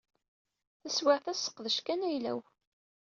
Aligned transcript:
Taswiɛt-a 0.81 1.33
sseqdec 1.35 1.77
kan 1.81 2.05
ayla-w. 2.07 2.39